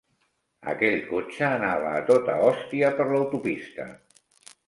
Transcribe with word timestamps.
Aquell 0.71 1.03
cotxe 1.09 1.43
anava 1.57 1.91
a 1.97 2.01
tota 2.09 2.39
hòstia 2.47 2.91
per 3.01 3.07
l'autopista. 3.13 3.87